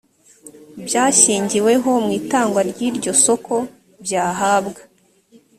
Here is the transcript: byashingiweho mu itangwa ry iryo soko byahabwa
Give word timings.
byashingiweho 0.85 1.91
mu 2.05 2.11
itangwa 2.19 2.61
ry 2.69 2.79
iryo 2.89 3.11
soko 3.23 3.55
byahabwa 4.03 4.81